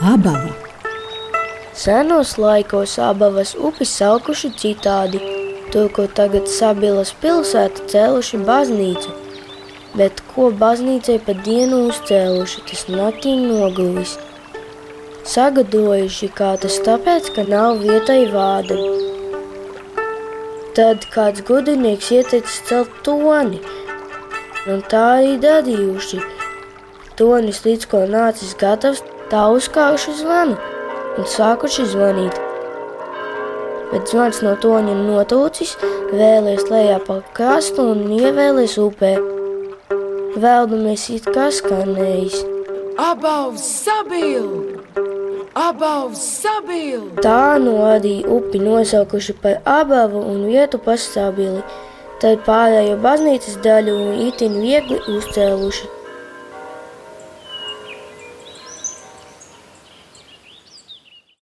[0.00, 0.54] abava.
[1.72, 5.18] Senos laikos abavas upi saukuši citādi,
[5.72, 9.14] to, ko tagad Sabilas pilsēta cēluši baznīcu,
[9.98, 14.16] bet ko baznīcai pa dienu uzcēluši, tas naktī noguvis.
[15.28, 18.78] Sagadojuši, kā tas tāpēc, ka nav vietai vāda.
[20.78, 23.60] Tad kāds gudrinieks ieteicis celt toni,
[24.70, 26.22] un tā arī darījuši.
[27.18, 30.56] Tonis līdz ko nācis gatavs, tā uzkāpuši zvanu
[31.18, 32.36] un sākuši zvanīt.
[33.88, 35.74] Bet zvans no toņa notūcis,
[36.12, 39.16] vēlēs lejā pa krastu un ievēlēs upē.
[40.38, 42.42] Veldamies it kā skanējis.
[43.00, 44.48] Abavs sabil!
[45.56, 47.08] Abavs sabil!
[47.24, 51.64] Tā no arī upi nosaukuši par abavu un vietu pastābili.
[52.22, 53.96] Tad pārējo baznīcas daļu
[54.28, 55.97] itin viegli uzcēluši.